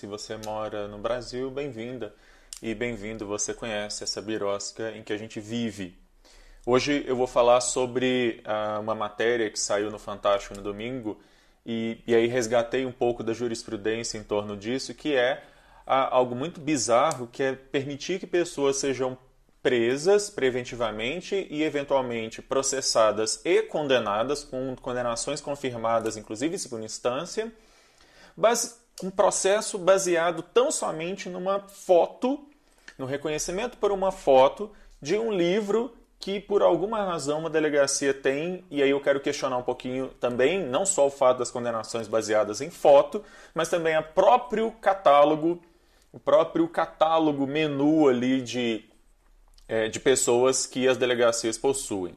[0.00, 2.14] Se você mora no Brasil, bem-vinda
[2.62, 3.26] e bem-vindo.
[3.26, 5.94] Você conhece essa birosca em que a gente vive.
[6.64, 11.20] Hoje eu vou falar sobre uh, uma matéria que saiu no Fantástico no domingo
[11.66, 15.44] e, e aí resgatei um pouco da jurisprudência em torno disso, que é
[15.86, 19.18] uh, algo muito bizarro, que é permitir que pessoas sejam
[19.62, 27.52] presas preventivamente e eventualmente processadas e condenadas com condenações confirmadas, inclusive em segunda instância,
[29.02, 32.46] um processo baseado tão somente numa foto,
[32.98, 34.70] no reconhecimento por uma foto
[35.00, 39.56] de um livro que por alguma razão uma delegacia tem, e aí eu quero questionar
[39.56, 44.02] um pouquinho também, não só o fato das condenações baseadas em foto, mas também o
[44.02, 45.62] próprio catálogo,
[46.12, 48.84] o próprio catálogo menu ali de,
[49.66, 52.14] é, de pessoas que as delegacias possuem.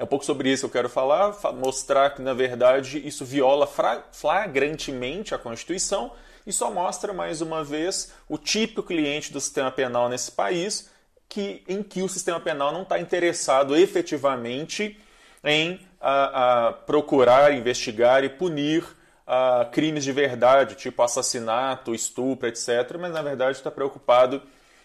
[0.00, 3.68] É um pouco sobre isso que eu quero falar, mostrar que, na verdade, isso viola
[4.10, 6.10] flagrantemente a Constituição
[6.46, 10.88] e só mostra, mais uma vez, o típico cliente do sistema penal nesse país,
[11.28, 14.98] que, em que o sistema penal não está interessado efetivamente
[15.44, 18.82] em a, a procurar, investigar e punir
[19.26, 24.40] a, crimes de verdade, tipo assassinato, estupro, etc., mas na verdade está preocupado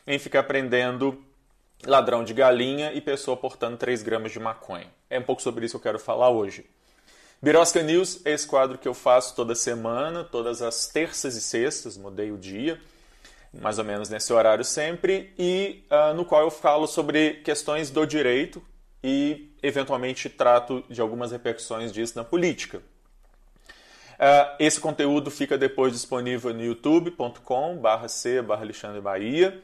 [0.06, 1.24] em ficar prendendo
[1.86, 4.88] ladrão de galinha e pessoa portando 3 gramas de maconha.
[5.16, 6.66] É um pouco sobre isso que eu quero falar hoje.
[7.42, 11.98] Birosca News é esse quadro que eu faço toda semana, todas as terças e sextas,
[11.98, 12.80] mudei o dia
[13.62, 18.06] mais ou menos nesse horário sempre, e uh, no qual eu falo sobre questões do
[18.06, 18.62] direito
[19.04, 22.80] e, eventualmente, trato de algumas repercussões disso na política.
[24.16, 29.62] Uh, esse conteúdo fica depois disponível no youtube.com c Alexandre Bahia.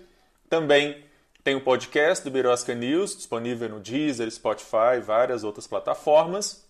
[0.49, 1.03] Também
[1.43, 6.67] tem o podcast do Birosca News, disponível no Deezer, Spotify, várias outras plataformas.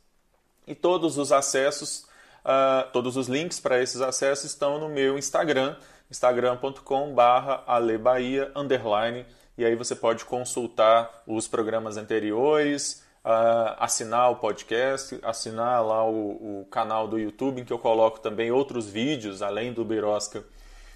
[0.65, 2.05] E todos os acessos,
[2.45, 5.75] uh, todos os links para esses acessos estão no meu Instagram,
[6.09, 9.25] instagram.com barra alebahia, underline,
[9.57, 16.61] e aí você pode consultar os programas anteriores, uh, assinar o podcast, assinar lá o,
[16.61, 20.43] o, canal do YouTube, em que eu coloco também outros vídeos, além do Birosca,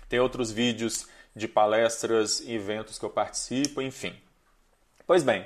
[0.07, 4.15] tem outros vídeos de palestras e eventos que eu participo, enfim.
[5.05, 5.45] Pois bem,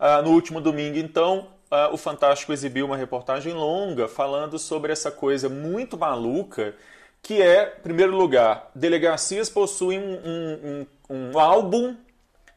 [0.00, 5.10] uh, no último domingo, então, uh, o Fantástico exibiu uma reportagem longa falando sobre essa
[5.10, 6.74] coisa muito maluca
[7.22, 11.96] que é, em primeiro lugar, delegacias possuem um, um, um álbum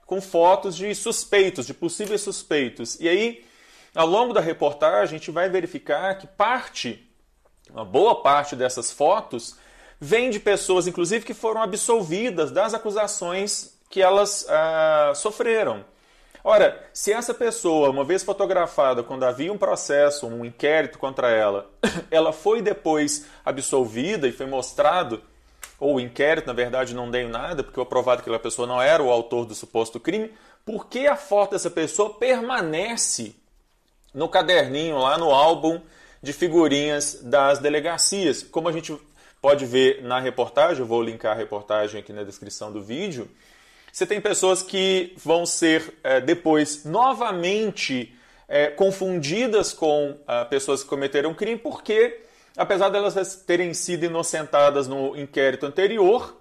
[0.07, 2.99] com fotos de suspeitos, de possíveis suspeitos.
[2.99, 3.45] E aí,
[3.93, 7.07] ao longo da reportagem, a gente vai verificar que parte,
[7.69, 9.55] uma boa parte dessas fotos,
[10.05, 15.83] vem de pessoas, inclusive, que foram absolvidas das acusações que elas ah, sofreram.
[16.43, 21.71] Ora, se essa pessoa, uma vez fotografada, quando havia um processo, um inquérito contra ela,
[22.11, 25.23] ela foi depois absolvida e foi mostrado,
[25.79, 28.79] ou o inquérito, na verdade, não deu nada, porque foi provado que aquela pessoa não
[28.79, 30.31] era o autor do suposto crime,
[30.63, 33.35] por que a foto dessa pessoa permanece
[34.13, 35.81] no caderninho, lá no álbum
[36.21, 38.43] de figurinhas das delegacias?
[38.43, 38.95] Como a gente
[39.45, 43.29] pode ver na reportagem, eu vou linkar a reportagem aqui na descrição do vídeo,
[43.93, 48.11] você tem pessoas que vão ser é, depois novamente
[48.47, 52.21] é, confundidas com ah, pessoas que cometeram crime, porque,
[52.57, 56.35] apesar delas terem sido inocentadas no inquérito anterior,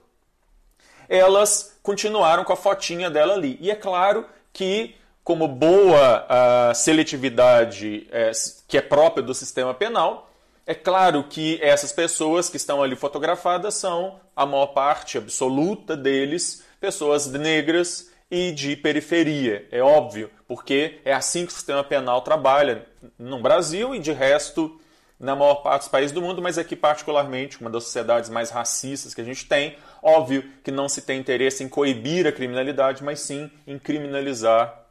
[1.06, 3.59] elas continuaram com a fotinha dela ali.
[3.60, 8.30] E é claro que, como boa uh, seletividade é,
[8.66, 10.30] que é própria do sistema penal,
[10.66, 16.65] é claro que essas pessoas que estão ali fotografadas são, a maior parte absoluta deles,
[16.81, 19.69] pessoas negras e de periferia.
[19.71, 22.87] É óbvio, porque é assim que o sistema penal trabalha
[23.19, 24.81] no Brasil e de resto
[25.21, 29.15] na maior parte dos países do mundo, mas aqui particularmente, uma das sociedades mais racistas
[29.15, 29.77] que a gente tem.
[30.03, 34.83] Óbvio que não se tem interesse em coibir a criminalidade, mas sim em criminalizar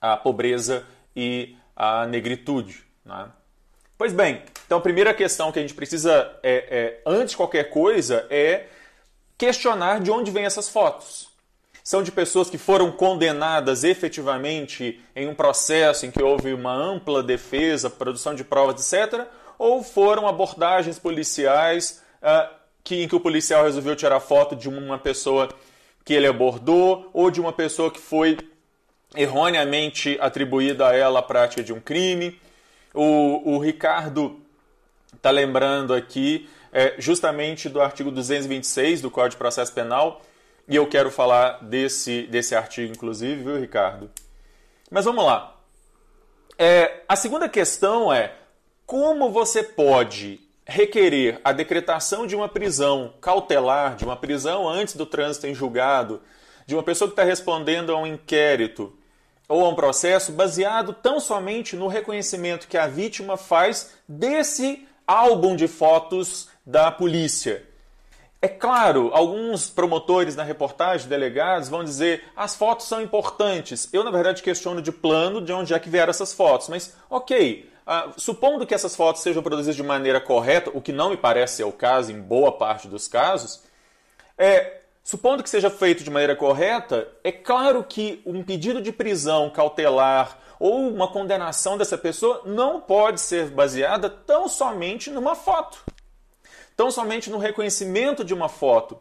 [0.00, 2.84] a pobreza e a negritude.
[3.04, 3.30] Né?
[3.98, 7.68] Pois bem, então a primeira questão que a gente precisa, é, é, antes de qualquer
[7.68, 8.66] coisa, é
[9.36, 11.26] questionar de onde vêm essas fotos.
[11.82, 17.24] são de pessoas que foram condenadas efetivamente em um processo em que houve uma ampla
[17.24, 19.26] defesa, produção de provas, etc.,
[19.58, 22.54] ou foram abordagens policiais uh,
[22.84, 25.48] que, em que o policial resolveu tirar foto de uma pessoa
[26.04, 28.38] que ele abordou ou de uma pessoa que foi
[29.16, 32.38] erroneamente atribuída a ela a prática de um crime.
[33.00, 34.40] O, o Ricardo
[35.14, 40.20] está lembrando aqui é, justamente do artigo 226 do Código de Processo Penal,
[40.66, 44.10] e eu quero falar desse, desse artigo, inclusive, viu, Ricardo?
[44.90, 45.56] Mas vamos lá.
[46.58, 48.32] É, a segunda questão é
[48.84, 55.06] como você pode requerer a decretação de uma prisão cautelar, de uma prisão antes do
[55.06, 56.20] trânsito em julgado,
[56.66, 58.97] de uma pessoa que está respondendo a um inquérito
[59.48, 65.56] ou a um processo baseado tão somente no reconhecimento que a vítima faz desse álbum
[65.56, 67.66] de fotos da polícia.
[68.40, 73.88] É claro, alguns promotores na reportagem, delegados, vão dizer as fotos são importantes.
[73.92, 76.68] Eu, na verdade, questiono de plano de onde é que vieram essas fotos.
[76.68, 81.10] Mas, ok, uh, supondo que essas fotos sejam produzidas de maneira correta, o que não
[81.10, 83.64] me parece ser o caso em boa parte dos casos,
[84.36, 89.48] é, supondo que seja feito de maneira correta, é claro que um pedido de prisão
[89.48, 95.82] cautelar ou uma condenação dessa pessoa não pode ser baseada tão somente numa foto
[96.76, 99.00] tão somente no reconhecimento de uma foto.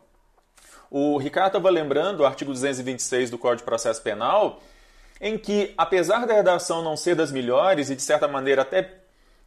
[0.89, 4.59] O Ricardo estava lembrando o artigo 226 do Código de Processo Penal,
[5.21, 8.81] em que, apesar da redação não ser das melhores e de certa maneira até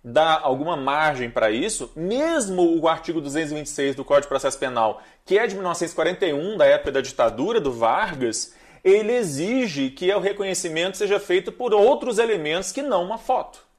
[0.02, 5.38] dá alguma margem para isso, mesmo o artigo 226 do Código de Processo Penal, que
[5.38, 11.20] é de 1941, da época da ditadura do Vargas, ele exige que o reconhecimento seja
[11.20, 13.70] feito por outros elementos que não uma foto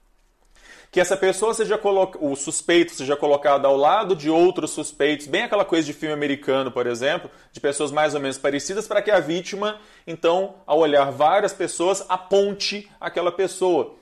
[0.92, 5.44] que essa pessoa seja colocada, o suspeito seja colocado ao lado de outros suspeitos, bem
[5.44, 9.10] aquela coisa de filme americano, por exemplo, de pessoas mais ou menos parecidas, para que
[9.10, 13.96] a vítima, então, ao olhar várias pessoas, aponte aquela pessoa.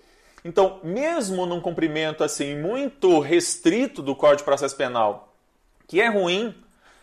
[0.43, 5.33] Então, mesmo num cumprimento assim muito restrito do Código de Processo Penal,
[5.87, 6.55] que é ruim,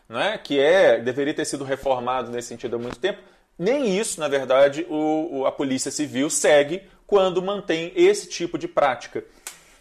[0.09, 3.21] né, que é deveria ter sido reformado nesse sentido há muito tempo,
[3.59, 9.25] nem isso, na verdade, o, a Polícia Civil segue quando mantém esse tipo de prática.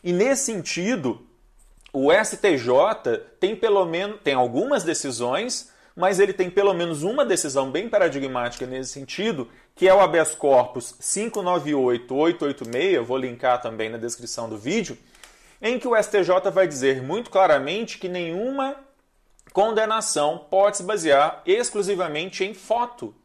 [0.03, 1.25] E nesse sentido,
[1.91, 7.71] o STJ tem pelo menos tem algumas decisões, mas ele tem pelo menos uma decisão
[7.71, 14.49] bem paradigmática nesse sentido, que é o habeas corpus 598886, vou linkar também na descrição
[14.49, 14.97] do vídeo,
[15.61, 18.75] em que o STJ vai dizer muito claramente que nenhuma
[19.53, 23.15] condenação pode se basear exclusivamente em foto.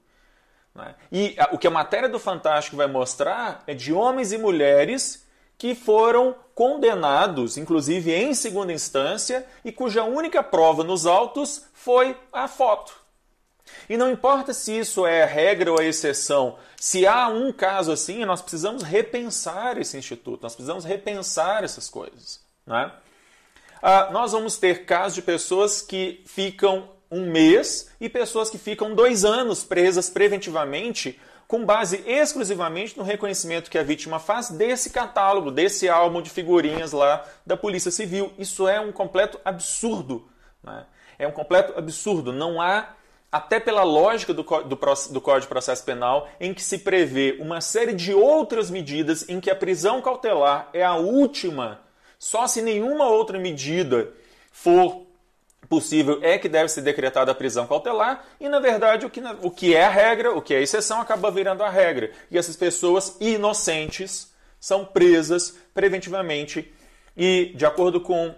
[0.73, 0.95] Né?
[1.11, 5.27] E o que a matéria do Fantástico vai mostrar é de homens e mulheres
[5.61, 12.49] que foram condenados, inclusive em segunda instância, e cuja única prova nos autos foi a
[12.49, 12.95] foto.
[13.87, 18.25] E não importa se isso é regra ou é exceção, se há um caso assim,
[18.25, 22.41] nós precisamos repensar esse instituto, nós precisamos repensar essas coisas.
[22.67, 22.91] Né?
[23.83, 28.95] Ah, nós vamos ter casos de pessoas que ficam um mês e pessoas que ficam
[28.95, 31.21] dois anos presas preventivamente
[31.51, 36.93] com base exclusivamente no reconhecimento que a vítima faz desse catálogo, desse álbum de figurinhas
[36.93, 38.33] lá da Polícia Civil.
[38.39, 40.29] Isso é um completo absurdo.
[40.63, 40.87] Né?
[41.19, 42.33] É um completo absurdo.
[42.33, 42.91] Não há,
[43.33, 47.61] até pela lógica do, do, do Código de Processo Penal, em que se prevê uma
[47.61, 51.81] série de outras medidas em que a prisão cautelar é a última,
[52.17, 54.13] só se nenhuma outra medida
[54.53, 55.05] for
[55.71, 59.51] possível é que deve ser decretada a prisão cautelar e, na verdade, o que, o
[59.53, 62.11] que é a regra, o que é exceção, acaba virando a regra.
[62.29, 66.75] E essas pessoas inocentes são presas preventivamente
[67.17, 68.35] e, de acordo com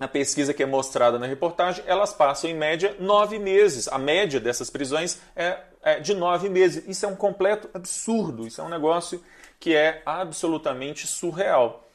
[0.00, 3.86] a pesquisa que é mostrada na reportagem, elas passam em média nove meses.
[3.86, 6.82] A média dessas prisões é, é de nove meses.
[6.88, 8.46] Isso é um completo absurdo.
[8.46, 9.22] Isso é um negócio
[9.60, 11.86] que é absolutamente surreal.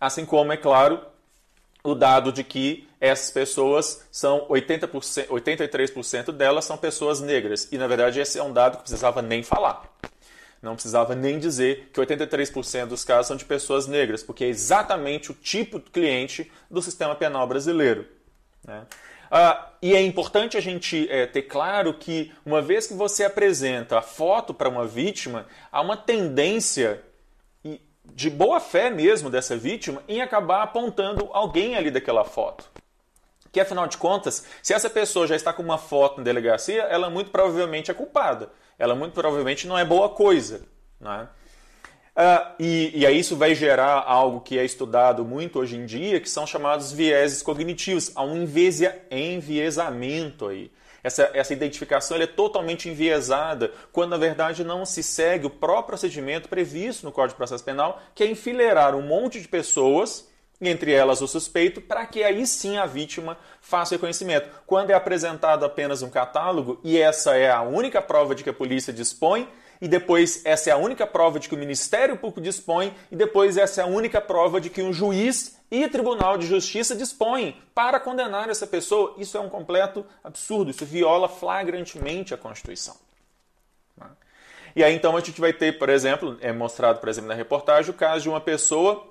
[0.00, 1.00] Assim como, é claro,
[1.84, 7.68] o dado de que essas pessoas são 80%, 83% delas são pessoas negras.
[7.70, 9.84] E na verdade esse é um dado que precisava nem falar.
[10.60, 15.30] Não precisava nem dizer que 83% dos casos são de pessoas negras, porque é exatamente
[15.30, 18.06] o tipo de cliente do sistema penal brasileiro.
[18.66, 18.84] Né?
[19.30, 23.98] Ah, e é importante a gente é, ter claro que, uma vez que você apresenta
[23.98, 27.04] a foto para uma vítima, há uma tendência
[28.04, 32.68] de boa fé mesmo dessa vítima em acabar apontando alguém ali daquela foto.
[33.52, 37.08] Que afinal de contas, se essa pessoa já está com uma foto na delegacia, ela
[37.08, 38.50] muito provavelmente é culpada.
[38.78, 40.62] Ela muito provavelmente não é boa coisa.
[41.00, 41.28] Né?
[42.58, 46.28] E, e aí isso vai gerar algo que é estudado muito hoje em dia, que
[46.28, 48.10] são chamados vieses cognitivos.
[48.14, 48.46] Há um
[49.10, 50.70] enviesamento aí.
[51.02, 56.48] Essa, essa identificação é totalmente enviesada, quando na verdade não se segue o próprio procedimento
[56.48, 60.27] previsto no Código de Processo Penal, que é enfileirar um monte de pessoas,
[60.60, 64.48] entre elas o suspeito, para que aí sim a vítima faça reconhecimento.
[64.66, 68.54] Quando é apresentado apenas um catálogo, e essa é a única prova de que a
[68.54, 69.48] polícia dispõe,
[69.80, 73.56] e depois essa é a única prova de que o Ministério Público dispõe, e depois
[73.56, 78.00] essa é a única prova de que um juiz e Tribunal de Justiça dispõem para
[78.00, 79.14] condenar essa pessoa.
[79.18, 82.96] Isso é um completo absurdo, isso viola flagrantemente a Constituição.
[84.74, 87.90] E aí então a gente vai ter, por exemplo, é mostrado, por exemplo, na reportagem,
[87.90, 89.06] o caso de uma pessoa,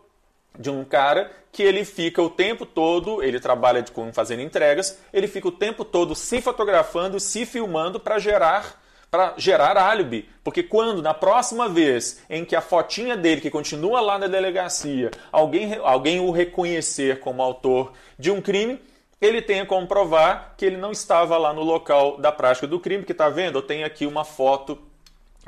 [0.57, 5.27] de um cara, que ele fica o tempo todo, ele trabalha com fazendo entregas, ele
[5.27, 10.29] fica o tempo todo se fotografando, se filmando para gerar para gerar álibi.
[10.43, 15.11] Porque quando, na próxima vez em que a fotinha dele, que continua lá na delegacia,
[15.31, 18.81] alguém, alguém o reconhecer como autor de um crime,
[19.19, 23.03] ele tenha como provar que ele não estava lá no local da prática do crime,
[23.03, 23.57] que está vendo?
[23.57, 24.77] Eu tenho aqui uma foto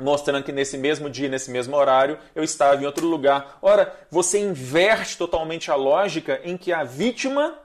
[0.00, 3.58] mostrando que nesse mesmo dia, nesse mesmo horário, eu estava em outro lugar.
[3.60, 7.58] Ora, você inverte totalmente a lógica em que a vítima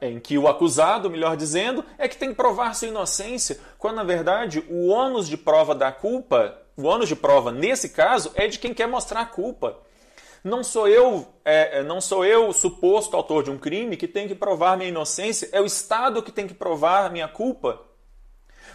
[0.00, 4.04] em que o acusado, melhor dizendo, é que tem que provar sua inocência, quando na
[4.04, 8.58] verdade o ônus de prova da culpa, o ônus de prova nesse caso é de
[8.58, 9.76] quem quer mostrar a culpa.
[10.42, 14.28] Não sou eu, é, é não sou eu suposto autor de um crime que tem
[14.28, 17.80] que provar minha inocência, é o Estado que tem que provar minha culpa.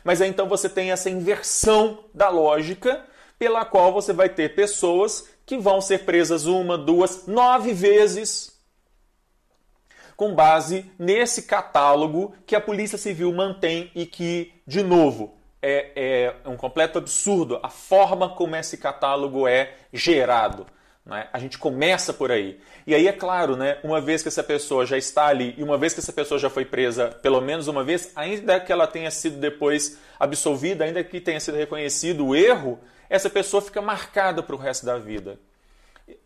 [0.03, 3.05] Mas aí então você tem essa inversão da lógica
[3.37, 8.59] pela qual você vai ter pessoas que vão ser presas uma, duas, nove vezes
[10.15, 16.49] com base nesse catálogo que a Polícia Civil mantém e que, de novo, é, é
[16.49, 20.67] um completo absurdo a forma como esse catálogo é gerado.
[21.09, 21.27] Né?
[21.33, 22.59] A gente começa por aí.
[22.85, 25.77] E aí, é claro, né, uma vez que essa pessoa já está ali e uma
[25.77, 29.09] vez que essa pessoa já foi presa pelo menos uma vez, ainda que ela tenha
[29.09, 34.55] sido depois absolvida, ainda que tenha sido reconhecido o erro, essa pessoa fica marcada para
[34.55, 35.39] o resto da vida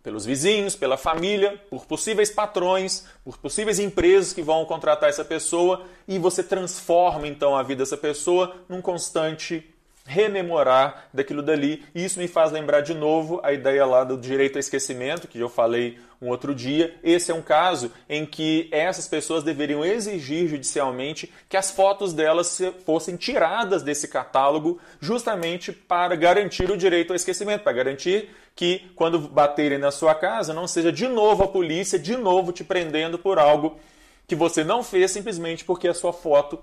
[0.01, 5.85] pelos vizinhos, pela família, por possíveis patrões, por possíveis empresas que vão contratar essa pessoa
[6.07, 9.72] e você transforma então a vida dessa pessoa num constante
[10.05, 11.83] rememorar daquilo dali.
[11.95, 15.39] E isso me faz lembrar de novo a ideia lá do direito ao esquecimento, que
[15.39, 16.95] eu falei um outro dia.
[17.03, 22.61] Esse é um caso em que essas pessoas deveriam exigir judicialmente que as fotos delas
[22.85, 29.19] fossem tiradas desse catálogo, justamente para garantir o direito ao esquecimento, para garantir que quando
[29.19, 33.39] baterem na sua casa não seja de novo a polícia, de novo te prendendo por
[33.39, 33.79] algo
[34.27, 36.59] que você não fez simplesmente porque a sua foto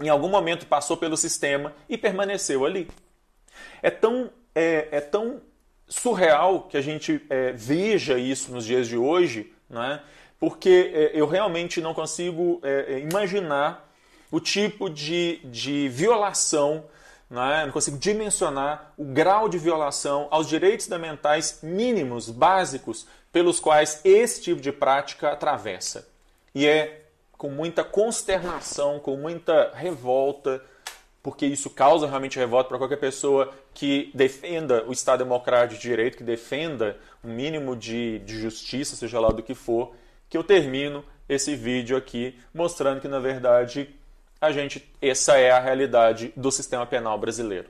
[0.00, 2.88] em algum momento passou pelo sistema e permaneceu ali.
[3.82, 5.40] É tão, é, é tão
[5.88, 10.00] surreal que a gente é, veja isso nos dias de hoje, né?
[10.38, 13.88] porque é, eu realmente não consigo é, é, imaginar
[14.30, 16.84] o tipo de, de violação,
[17.30, 17.64] né?
[17.64, 24.42] não consigo dimensionar o grau de violação aos direitos fundamentais mínimos, básicos, pelos quais esse
[24.42, 26.06] tipo de prática atravessa.
[26.54, 27.07] E é
[27.38, 30.60] com muita consternação, com muita revolta,
[31.22, 36.16] porque isso causa realmente revolta para qualquer pessoa que defenda o Estado Democrático de Direito,
[36.16, 39.94] que defenda um mínimo de, de justiça, seja lá do que for,
[40.28, 43.88] que eu termino esse vídeo aqui mostrando que, na verdade,
[44.40, 47.68] a gente essa é a realidade do sistema penal brasileiro.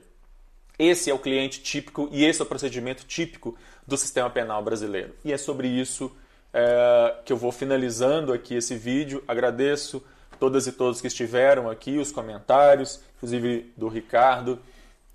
[0.79, 5.13] Esse é o cliente típico e esse é o procedimento típico do sistema penal brasileiro.
[5.23, 6.11] E é sobre isso
[6.53, 9.23] é, que eu vou finalizando aqui esse vídeo.
[9.27, 10.03] Agradeço
[10.39, 14.59] todas e todos que estiveram aqui, os comentários, inclusive do Ricardo,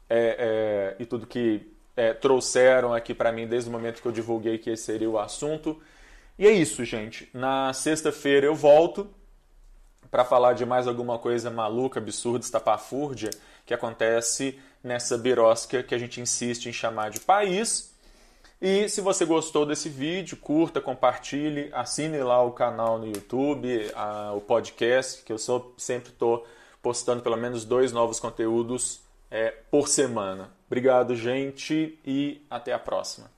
[0.09, 4.13] é, é, e tudo que é, trouxeram aqui para mim desde o momento que eu
[4.13, 5.81] divulguei que esse seria o assunto.
[6.39, 7.29] E é isso, gente.
[7.33, 9.09] Na sexta-feira eu volto
[10.11, 13.31] para falar de mais alguma coisa maluca, absurda, estapafúrdia
[13.65, 17.94] que acontece nessa birosca que a gente insiste em chamar de país
[18.61, 24.33] e se você gostou desse vídeo, curta, compartilhe, assine lá o canal no YouTube, a,
[24.33, 26.47] o podcast, que eu só, sempre estou
[26.83, 30.51] postando pelo menos dois novos conteúdos é, por semana.
[30.67, 33.31] Obrigado, gente, e até a próxima.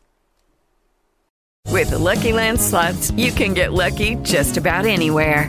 [1.68, 5.48] With the Lucky Land slots, you can get lucky just about anywhere.